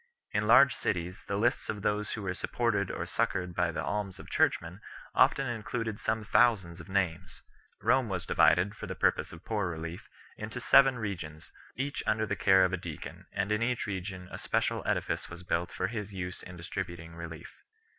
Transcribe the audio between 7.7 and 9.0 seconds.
Rome was divided, for the